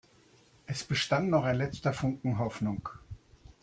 Es 0.65 0.83
bestand 0.83 1.29
noch 1.29 1.43
ein 1.43 1.55
letzter 1.57 1.93
Funken 1.93 2.39
Hoffnung. 2.39 2.89